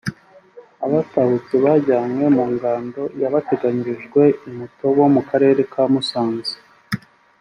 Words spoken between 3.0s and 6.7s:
yabateganyirijwe i Mutobo mu Karere ka Musanze